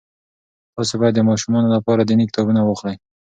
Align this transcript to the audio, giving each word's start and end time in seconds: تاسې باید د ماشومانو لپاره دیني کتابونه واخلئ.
تاسې 0.75 0.95
باید 1.01 1.13
د 1.17 1.21
ماشومانو 1.29 1.67
لپاره 1.75 2.01
دیني 2.09 2.25
کتابونه 2.29 2.61
واخلئ. 2.63 2.95